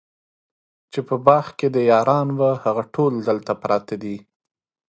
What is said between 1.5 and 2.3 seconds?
کي دي یاران